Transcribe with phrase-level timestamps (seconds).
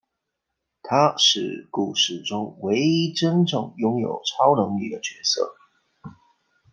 [0.81, 5.55] 他是故事中唯一真正拥有超能力的角色。